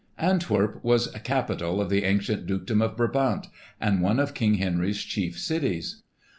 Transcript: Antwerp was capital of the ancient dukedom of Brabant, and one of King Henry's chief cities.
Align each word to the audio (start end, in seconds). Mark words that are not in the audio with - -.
Antwerp 0.17 0.83
was 0.83 1.09
capital 1.23 1.79
of 1.79 1.91
the 1.91 2.05
ancient 2.05 2.47
dukedom 2.47 2.81
of 2.81 2.97
Brabant, 2.97 3.45
and 3.79 4.01
one 4.01 4.19
of 4.19 4.33
King 4.33 4.55
Henry's 4.55 5.03
chief 5.03 5.37
cities. 5.37 6.01